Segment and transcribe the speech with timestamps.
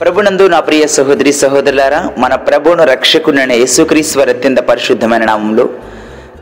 [0.00, 5.64] ప్రభునందు నా ప్రియ సహోదరి సహోదరులారా మన ప్రభువును రక్షకునైన యేసుక్రీశ్వర్ అత్యంత పరిశుద్ధమైన నామంలో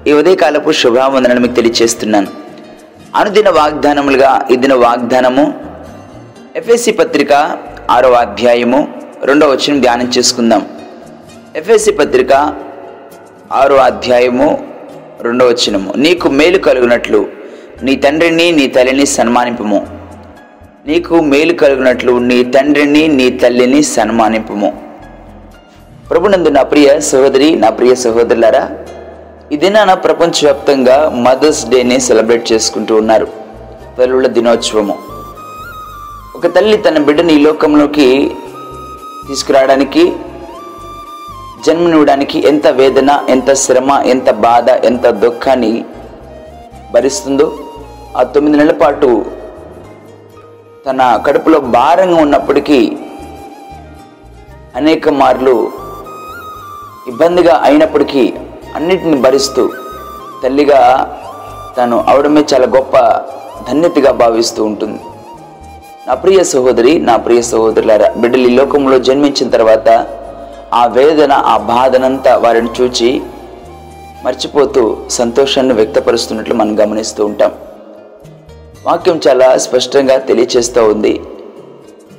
[0.09, 2.31] ఈ ఉదయకాలపు శుభావందనను మీకు తెలియజేస్తున్నాను
[3.21, 5.45] అనుదిన వాగ్దానములుగా ఇదిన వాగ్దానము
[6.61, 7.33] ఎఫ్ఎస్సి పత్రిక
[7.97, 8.80] ఆరో అధ్యాయము
[9.25, 10.63] రెండవ వచ్చిన ధ్యానం చేసుకుందాం.
[11.57, 12.33] ఎఫ్ఎస్సి పత్రిక
[13.61, 14.49] ఆరో అధ్యాయము
[15.29, 15.93] రెండవ వచనము.
[16.07, 17.23] నీకు మేలు కలుగునట్లు
[17.83, 19.98] నీ తండ్రిని నీ తల్లిని సన్మానింపము.
[20.88, 24.69] నీకు మేలు కలుగునట్లు నీ తండ్రిని నీ తల్లిని సన్మానింపము.
[26.10, 28.62] ప్రభునందు నా ప్రియ సహోదరి నా ప్రియ సహోదరులారా
[29.52, 30.96] ఈ దినాన ప్రపంచవ్యాప్తంగా
[31.27, 33.29] మదర్స్ డేని సెలబ్రేట్ చేసుకుంటూ ఉన్నారు.
[33.98, 34.96] తల్లుల దినోత్సవము.
[36.37, 38.09] ఒక తల్లి తన బిడ్డని ఈ లోకంలోకి
[39.29, 40.05] తీసుకురావడానికి
[41.66, 45.85] జన్మనివ్వడానికి ఎంత వేదన ఎంత శ్రమ ఎంత బాధ ఎంత దుఃఖాన్ని
[46.95, 47.59] భరిస్తుందో
[48.16, 49.38] ఆ తొమ్మిది నెలల పాటు
[50.89, 52.79] తన కడుపులో భారంగా ఉన్నప్పటికీ
[54.77, 55.55] అనేక మార్లు
[57.11, 58.23] ఇబ్బందిగా అయినప్పటికీ
[58.77, 59.63] అన్నిటిని భరిస్తూ
[60.43, 60.81] తల్లిగా
[61.77, 62.97] తను అవడమే చాలా గొప్ప
[63.69, 65.00] ధన్యతగా భావిస్తూ ఉంటుంది.
[66.06, 69.89] నా ప్రియ సహోదరి నా ప్రియ సహోదరులారా బిడ్డలు ఈ లోకంలో జన్మించిన తర్వాత
[70.81, 73.11] ఆ వేదన ఆ బాధనంతా వారిని చూచి
[74.25, 77.53] మర్చిపోతూ సంతోషాన్ని వ్యక్తపరుస్తున్నట్లు మనం గమనిస్తూ ఉంటాం.
[78.87, 81.21] వాక్యం చాలా స్పష్టంగా తెలియచేస్తూ ఉంది.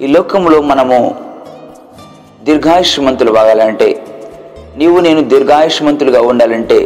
[0.03, 0.97] ఈ లోకంలో మనము
[2.43, 3.87] దీర్ఘాయుష్మంతులు వాగాలంటే
[4.77, 6.77] నీవు నేను దీర్ఘాయుష్మంతులుగా ఉండాలంటే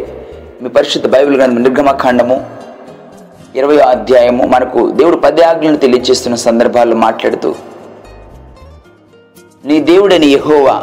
[0.62, 2.36] మీ పరిశుద్ధ బైబిల్ గ్రంథం నిర్గమకాండము
[3.56, 7.50] ఇరవై అధ్యాయము మనకు దేవుడు పద్యాజ్ఞలను తెలియజేస్తున్న సందర్భాల్లో మాట్లాడుతూ
[9.64, 10.76] నీ దేవుడని యహోవా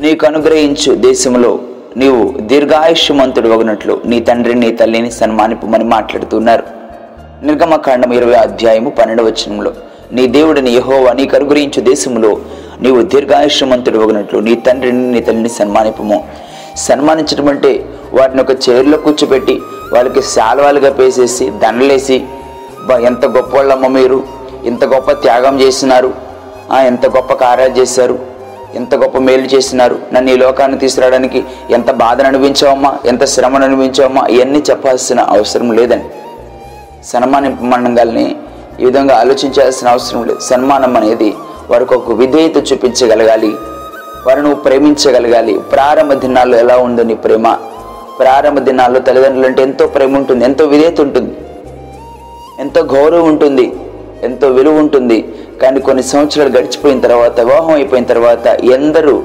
[0.00, 1.58] నీకు అనుగ్రహించు దేశంలో
[1.96, 6.81] నీవు దీర్ఘాయుష్యమంతుడు వగినట్లు నీ తండ్రిని నీ తల్లిని సన్మానిపమని మాట్లాడుతున్నారు.
[7.42, 9.70] నిర్గమకాండం ఇరవై అధ్యాయము పన్నెండవ వచనంలో
[10.12, 12.30] నీ దేవుడిని యహోవా నీకు అనుగ్రహించు దేశంలో
[12.80, 16.18] నీవు దీర్ఘాయుష్యమంతుడు ఒకనట్లు నీ తండ్రిని నీ తల్లిని సన్మానిపము.
[16.84, 17.70] సన్మానించడం అంటే
[18.12, 19.54] వాటిని ఒక చైర్లో కూర్చోబెట్టి
[19.92, 22.16] వాళ్ళకి శాల్వాలుగా పేసేసి దండలేసి
[22.86, 24.18] "బా, ఎంత గొప్ప వాళ్ళమ్మ మీరు
[24.64, 26.10] ఇంత గొప్ప త్యాగం చేసినారు
[26.70, 28.16] ఆ, ఎంత గొప్ప కార్యాలు చేశారు
[28.74, 34.60] ఎంత గొప్ప మేలు చేసినారు నన్ను ఈ లోకాన్ని తీసుకురావడానికి ఎంత బాధను అనిపించావమ్మా ఎంత శ్రమను అనిపించావమ్మా ఇవన్నీ
[34.68, 36.06] చెప్పాల్సిన అవసరం లేదని
[37.04, 38.36] సన్మానింపమండగాల్ని
[38.80, 40.38] ఈ విధంగా ఆలోచించాల్సిన అవసరం లేదు.
[40.40, 41.34] సన్మానం అనేది
[41.70, 43.52] వారికి ఒక విధేయత చూపించగలగాలి.
[44.26, 45.58] వారిని ప్రేమించగలగాలి.
[45.58, 47.56] ప్రారంభ దినాల్లో ఎలా ఉందో నీ ప్రేమ.
[48.18, 51.36] ప్రారంభ దినాల్లో తల్లిదండ్రులు అంటే ఎంతో ప్రేమ ఉంటుంది ఎంతో విధేయత ఉంటుంది
[52.60, 53.72] ఎంతో గౌరవం ఉంటుంది
[54.22, 55.28] ఎంతో విలువ ఉంటుంది.
[55.62, 59.22] కానీ కొన్ని సంవత్సరాలు గడిచిపోయిన తర్వాత వివాహం అయిపోయిన తర్వాత ఎందరూ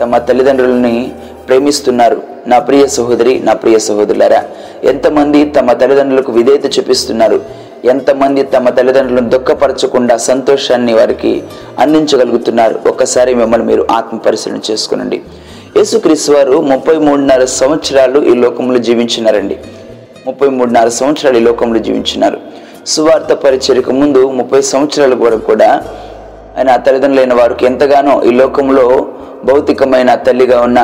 [0.00, 1.12] తమ తల్లిదండ్రులని
[1.50, 2.18] ప్రేమిస్తున్నారు.
[2.46, 4.40] నా ప్రియ సహోదరి నా ప్రియ సహోదరులారా
[4.84, 7.38] ఎంతమంది తమ తల్లిదండ్రులకు విధేయత చూపిస్తున్నారు?
[7.84, 11.32] ఎంతమంది తమ తల్లిదండ్రులను దుఃఖపరచకుండా సంతోషాన్ని వారికి
[11.78, 12.76] అందించగలుగుతున్నారు?
[12.88, 15.18] ఒక్కసారి మిమ్మల్ని మీరు ఆత్మ పరిశీలన చేసుకునండి.
[15.76, 19.56] యేసుక్రీస్తు వారు ముప్పై మూడున్నర సంవత్సరాలు ఈ లోకంలో జీవించినారండి.
[20.26, 22.38] ముప్పై మూడున్నర సంవత్సరాలు ఈ లోకంలో జీవించినారు.
[22.86, 25.70] సువార్త పరిచర్యకు ముందు ముప్పై సంవత్సరాల వరకు కూడా
[26.58, 28.86] ఆయన తల్లిదండ్రులైన వారికి ఎంతగానో ఈ లోకంలో
[29.44, 30.80] భౌతికమైన తల్లిగా ఉన్న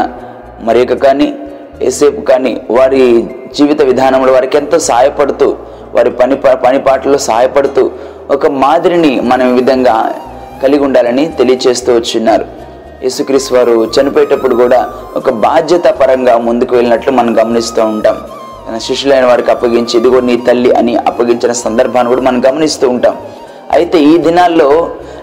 [0.64, 1.28] మరియక కానీ
[1.82, 3.02] ఏసేపు కానీ వారి
[3.56, 5.56] జీవిత విధానంలో వారికి ఎంతో సహాయపడుతూ
[5.94, 7.90] వారి పని పనిపాట్లలో సహాయపడుతూ
[8.30, 9.96] ఒక మాదిరిని మనం విధంగా
[10.62, 12.44] కలిగి ఉండాలని తెలియచేస్తూ వచ్చిన్నారు
[13.02, 18.16] యేసుక్రీస్ వారు చనిపోయేటప్పుడు కూడా ఒక బాధ్యత పరంగా ముందుకు వెళ్ళినట్లు మనం గమనిస్తూ ఉంటాం.
[18.68, 23.16] తన శిష్యులైన వారికి అప్పగించి ఇదిగో నీ తల్లి అని అప్పగించిన సందర్భాన్ని కూడా మనం గమనిస్తూ ఉంటాం.
[23.70, 24.70] అయితే ఈ దినాల్లో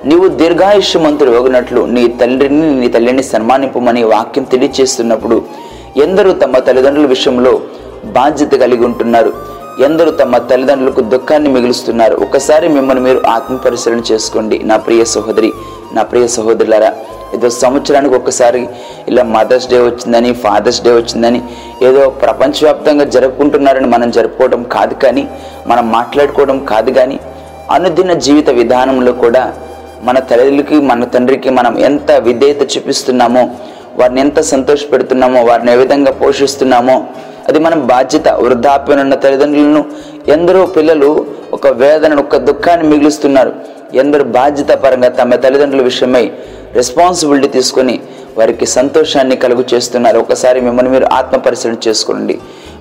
[0.10, 5.38] నీవు దీర్ఘాయుష్యమంతుడు వగినట్లు నీ తండ్రిని నీ తల్లిని సన్మానింపమని వాక్యం తెలియచేస్తున్నప్పుడు
[6.06, 7.54] ఎందరూ తమ తల్లిదండ్రుల విషయంలో
[8.18, 9.32] బాధ్యత కలిగి ఉంటున్నారు.
[9.88, 12.16] ఎందరూ తమ తల్లిదండ్రులకు దుఃఖాన్ని మిగులుస్తున్నారు.
[12.26, 14.58] ఒకసారి మిమ్మల్ని మీరు ఆత్మ పరిశీలన చేసుకోండి.
[14.70, 15.52] నా ప్రియ సహోదరి
[15.96, 16.92] నా ప్రియ సహోదరులారా
[17.36, 18.62] ఏదో సంవత్సరానికి ఒక్కసారి
[19.12, 21.40] ఇలా మదర్స్ డే వచ్చిందని ఫాదర్స్ డే వచ్చిందని
[21.88, 25.24] ఏదో ప్రపంచవ్యాప్తంగా జరుపుకుంటున్నారని మనం జరుపుకోవడం కాదు కానీ
[25.72, 27.18] మనం మాట్లాడుకోవడం కాదు కానీ
[27.76, 29.44] అనుదిన జీవిత విధానంలో కూడా
[30.08, 33.44] మన తల్లికి మన తండ్రికి మనం ఎంత విధేయత చూపిస్తున్నామో
[34.00, 36.96] వారిని ఎంత సంతోష పెడుతున్నామో వారిని ఏ విధంగా పోషిస్తున్నామో
[37.50, 39.82] అది మనం బాధ్యత వృద్ధాప్యం ఉన్న తల్లిదండ్రులను
[40.28, 41.10] ఎందరో పిల్లలు
[41.54, 43.52] ఒక వేదనను ఒక దుఃఖాన్ని మిగులుస్తున్నారు.
[43.94, 46.26] ఎందరో బాధ్యత పరంగా తమ తల్లిదండ్రుల విషయమై
[46.80, 47.96] రెస్పాన్సిబిలిటీ తీసుకొని
[48.38, 50.20] వారికి సంతోషాన్ని కలుగు చేస్తున్నారు.
[50.20, 52.36] ఒకసారి మిమ్మల్ని మీరు ఆత్మ పరిశీలన చేసుకోండి.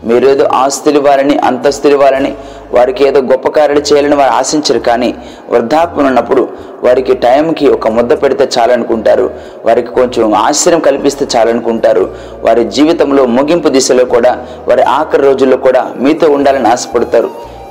[0.08, 2.32] మీరు ఏదో ఆస్తులు ఇవ్వాలని అంతస్తులు ఇవ్వాలని
[2.74, 4.80] వారికి ఏదో గొప్ప కార్యాలు చేయాలని వారు ఆశించరు.
[4.88, 5.10] కానీ
[5.50, 6.42] వృద్ధాప్యం ఉన్నప్పుడు
[6.84, 9.26] వారికి టైంకి ఒక ముద్ద పెడితే చాలనుకుంటారు.
[9.66, 12.04] వారికి కొంచెం ఆశ్చర్యం కల్పిస్తే చాలనుకుంటారు.
[12.46, 14.32] వారి జీవితంలో ముగింపు దిశలో కూడా
[14.68, 17.30] వారి ఆఖరి రోజుల్లో కూడా మీతో ఉండాలని ఆశపడతారు.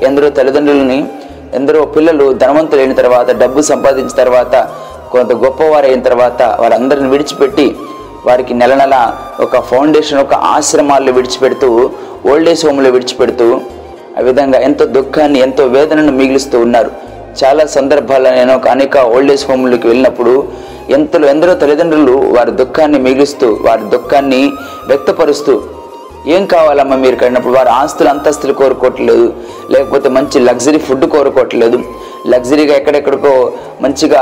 [0.09, 0.99] ఎందరో తల్లిదండ్రులని
[1.59, 4.55] ఎందరో పిల్లలు ధనవంతులైన తర్వాత డబ్బు సంపాదించిన తర్వాత
[5.13, 7.65] కొంత గొప్పవారు అయిన తర్వాత వారందరిని విడిచిపెట్టి
[8.25, 8.95] వారికి నెల నెల
[9.39, 11.69] ఒక ఫౌండేషన్ ఒక ఆశ్రమాల్లో విడిచిపెడుతూ
[12.29, 13.47] ఓల్డేజ్ హోమ్లో విడిచిపెడుతూ
[14.17, 16.91] ఆ విధంగా ఎంతో దుఃఖాన్ని ఎంతో వేదనను మిగిలిస్తూ ఉన్నారు.
[17.41, 20.33] చాలా సందర్భాల్లో నేను ఒక అనేక ఓల్డేజ్ హోమ్లకు వెళ్ళినప్పుడు
[20.97, 24.41] ఎంతలో ఎందరో తల్లిదండ్రులు వారి దుఃఖాన్ని మిగిలిస్తూ వారి దుఃఖాన్ని
[24.87, 25.53] వ్యక్తపరుస్తూ
[26.35, 29.27] ఏం కావాలమ్మా మీరు కడినప్పుడు వారి ఆస్తులు అంతస్తులు కోరుకోవట్లేదు.
[29.73, 31.77] లేకపోతే మంచి లగ్జరీ ఫుడ్ కోరుకోవట్లేదు.
[32.33, 33.31] లగ్జరీగా ఎక్కడెక్కడికో
[33.81, 34.21] మంచిగా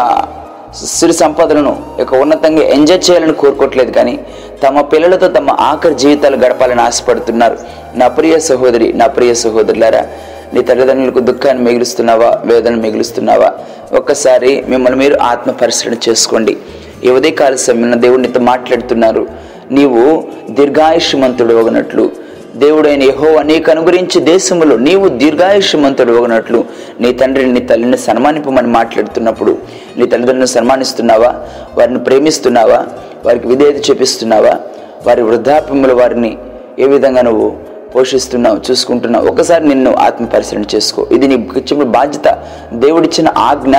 [0.98, 4.20] సిరి సంపదలను ఇక ఉన్నతంగా ఎంజాయ్ చేయాలని కోరుకోవట్లేదు కానీ
[4.64, 7.58] తమ పిల్లలతో తమ ఆఖరి జీవితాలు గడపాలని ఆశపడుతున్నారు.
[7.96, 10.08] నా ప్రియ సహోదరి నా ప్రియ సహోదరులారా
[10.54, 12.42] నీ తల్లిదండ్రులకు దుఃఖాన్ని మిగులుస్తున్నావా?
[12.46, 13.54] వేదన మిగులుస్తున్నావా?
[13.92, 16.58] ఒక్కసారి మిమ్మల్ని మీరు ఆత్మ పరిశీలన చేసుకోండి.
[17.04, 19.28] ఈ ఉదయకాల సమయంలో దేవుడు నీతో మాట్లాడుతున్నారు.
[19.72, 22.12] నీవు దీర్ఘాయుష్మంతుడు ఒకనట్లు
[22.56, 26.66] దేవుడైన యహో అనేక అనుగురించి దేశములో నీవు దీర్ఘాయుష్యమంతుడు ఒకనట్లు
[27.00, 29.52] నీ తండ్రిని నీ తల్లిని సన్మానింపమని మాట్లాడుతున్నప్పుడు
[29.98, 31.36] నీ తల్లిదండ్రులను సన్మానిస్తున్నావా?
[31.78, 32.86] వారిని ప్రేమిస్తున్నావా?
[33.26, 34.60] వారికి విధేయత చూపిస్తున్నావా?
[35.08, 36.38] వారి వృద్ధాప్యములు వారిని
[36.80, 37.58] ఏ విధంగా నువ్వు
[37.96, 39.28] పోషిస్తున్నావు చూసుకుంటున్నావు?
[39.28, 41.08] ఒకసారి నిన్ను ఆత్మ పరిశీలన చేసుకో.
[41.12, 42.44] ఇది నీ ఇచ్చిన బాధ్యత.
[42.74, 43.76] దేవుడిచ్చిన ఆజ్ఞ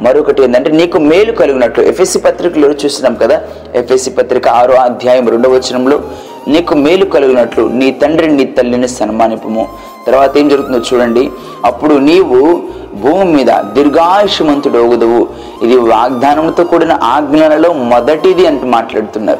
[0.00, 1.84] మరొకటి ఏంటంటే నీకు మేలు కలిగినట్లు.
[1.84, 3.42] ఎఫ్ఎస్సి పత్రికలో చూస్తున్నాం కదా.
[3.74, 6.00] ఎఫ్ఎస్సి పత్రిక ఆరో అధ్యాయం రెండవ వచనంలో
[6.48, 9.68] నీకు మేలు కలిగినట్లు నీ తండ్రిని నీ తల్లిని సన్మానిపము.
[10.06, 11.30] తర్వాత ఏం జరుగుతుందో చూడండి.
[11.64, 12.62] అప్పుడు నీవు
[12.94, 15.28] భూమి మీద దీర్ఘాయుషమంతుడు ఒగుదువు
[15.62, 19.38] ఇది వాగ్దానంతో కూడిన ఆజ్ఞలలో మొదటిది అంటూ మాట్లాడుతున్నారు.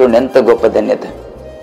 [0.00, 1.04] చూడండి ఎంత గొప్ప ధన్యత.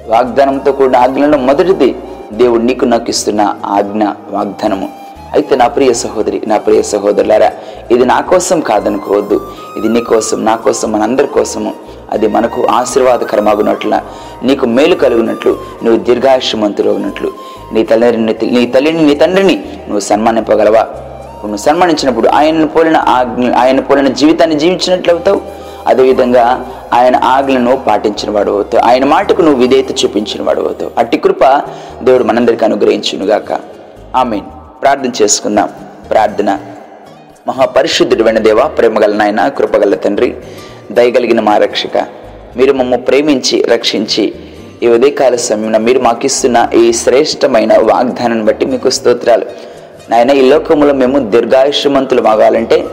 [0.07, 1.95] వాగ్దానంతో కూడిన ఆజ్ఞలలో మొదటిది
[2.33, 4.89] దేవుడు నీకు నాకు ఇస్తున్న ఆజ్ఞ వాగ్దానము.
[5.33, 7.51] అయితే నా ప్రియ సహోదరి నా ప్రియ సహోదరులారా
[7.92, 9.47] ఇది నా కోసం కాదనుకోవద్దు.
[9.77, 11.74] ఇది నీ కోసం నా కోసం మనందరి కోసము.
[12.12, 14.02] అది మనకు ఆశీర్వాదకరమగునట్ల
[14.44, 17.31] నీకు మేలు కలుగునట్లు నువ్వు దీర్ఘాయుష్యమంతులు ఉన్నట్లు
[17.74, 20.88] నీ తల్లిని నీ తల్లిని నీ తండ్రిని నువ్వు సన్మానింపగలవా?
[21.36, 25.42] నువ్వు సన్మానించినప్పుడు ఆయనను పోలిన ఆజ్ఞ ఆయన పోలిన జీవితాన్ని జీవించినట్లు అవుతావు
[25.88, 28.88] అదేవిధంగా ఆయన ఆజ్ఞలను పాటించిన వాడు అవుతావు.
[28.88, 30.92] ఆయన మాటకు నువ్వు విధేయత చూపించిన వాడు అవుతావు.
[30.98, 31.62] అట్టి కృప
[32.04, 33.60] దేవుడు మనందరికీ అనుగ్రహించునుగాక.
[34.16, 34.42] ఆమె
[34.81, 35.69] ప్రార్థన చేసుకుందాం.
[36.10, 36.60] ప్రార్థన.
[37.48, 40.36] మహాపరిశుద్ధుడు వెన దేవ ప్రేమగల నాయన కృపగల తండ్రి
[40.91, 41.97] దయగలిగిన మా రక్షక.
[42.57, 44.33] మీరు మమ్మ ప్రేమించి రక్షించి
[44.83, 49.45] ఈ ఉదయకాల సమయంలో మీరు మాకిస్తున్న ఈ శ్రేష్టమైన వాగ్దానాన్ని బట్టి మీకు స్తోత్రాలు.
[50.09, 52.85] నాయన ఈ లోకంలో మేము దీర్ఘాయుష్యమంతులు మాగాలంటే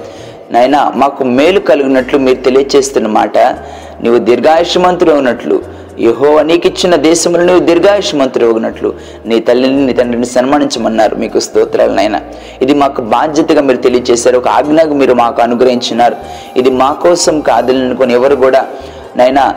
[0.51, 3.39] నాయన మాకు మేలు కలిగినట్లు మీరు తెలియచేస్తున్న మాట
[4.03, 5.63] నీవు దీర్ఘాయుష్మంతుడు ఉన్నట్లు
[6.03, 8.95] యహో నీకిచ్చిన దేశములను నువ్వు దీర్ఘాయుష్మంతుడు ఉన్నట్లు
[9.27, 11.17] నీ తల్లిని నీ తండ్రిని సన్మానించమన్నారు.
[11.17, 12.21] మీకు స్తోత్రాలు నాయన.
[12.63, 16.17] ఇది మాకు బాధ్యతగా మీరు తెలియజేశారు ఒక ఆజ్ఞగా మీరు మాకు అనుగ్రహించినారు.
[16.57, 18.67] ఇది మా కోసం కాదనుకొని ఎవరు కూడా
[19.17, 19.55] నైనా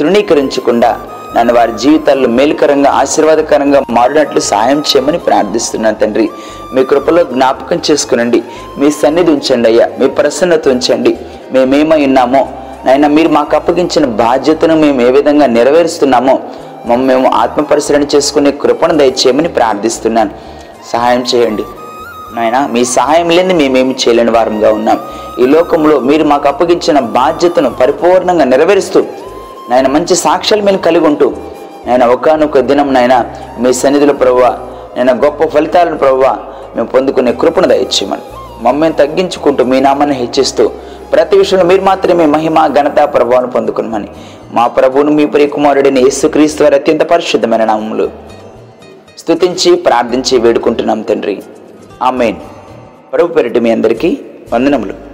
[0.00, 1.00] తృణీకరించకుండా
[1.36, 6.30] నన్ను వారి జీవితాల్లో మేలుకరంగా ఆశీర్వాదకరంగా మారినట్లు సాయం చేయమని ప్రార్థిస్తున్నాను తండ్రి.
[6.74, 8.42] మీ కృపలో జ్ఞాపకం చేసుకునండి.
[8.78, 9.90] మీ సన్నిధి ఉంచండి అయ్యా.
[10.00, 11.18] మీ ప్రసన్నత ఉంచండి.
[11.52, 12.48] మేమేమై ఉన్నామో
[12.86, 16.34] నాయన మీరు మాకు అప్పగించిన బాధ్యతను మేము ఏ విధంగా నెరవేరుస్తున్నామో
[16.88, 20.32] మమ్మల్ని మేము ఆత్మ పరిశీలన చేసుకునే కృపను దయచేయమని ప్రార్థిస్తున్నాను.
[20.92, 21.64] సహాయం చేయండి.
[22.36, 24.98] నాయన మీ సహాయం లేని మేమేమి చేయలేని వారంగా ఉన్నాం.
[25.42, 29.00] ఈ లోకంలో మీరు మాకు అప్పగించిన బాధ్యతను పరిపూర్ణంగా నెరవేరుస్తూ
[29.70, 31.26] నాయన మంచి సాక్ష్యాలు మేము కలిగి ఉంటూ
[31.86, 33.14] నేను ఒకనొక దినం నాయన
[33.62, 34.44] మీ సన్నిధిలో ప్రభువ
[34.96, 36.24] నేను గొప్ప ఫలితాలను ప్రభువ
[36.76, 38.24] మేము పొందుకునే కృపను దయచేయమని
[38.64, 40.64] మమ్మల్ని తగ్గించుకుంటూ మీ నామాన్ని హెచ్చిస్తూ
[41.12, 44.08] ప్రతి విషయంలో మీరు మాత్రమే మహిమ ఘనత ప్రభావం పొందుకునమని.
[44.52, 48.10] మా ప్రభువును మీ ప్రియకుమారుడిని యేసుక్రీస్తు వారి అత్యంత పరిశుద్ధమైన నామములు.
[49.18, 51.42] స్తుతించి ప్రార్థించి వేడుకుంటున్నాం తండ్రి.
[52.02, 52.36] ఆమెన్.
[53.12, 54.18] ప్రభు పెరటి మీ అందరికీ
[54.52, 55.05] వందనములు.